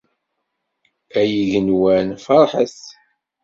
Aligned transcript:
Ay 1.19 1.31
igenwan, 1.41 2.07
ferḥet! 2.25 2.77